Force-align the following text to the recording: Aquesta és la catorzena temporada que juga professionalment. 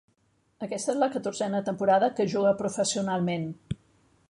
Aquesta 0.67 0.91
és 0.93 0.97
la 1.03 1.09
catorzena 1.15 1.61
temporada 1.69 2.09
que 2.21 2.27
juga 2.33 2.55
professionalment. 2.65 3.49